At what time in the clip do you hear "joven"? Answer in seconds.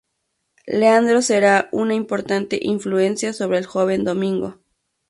3.67-4.03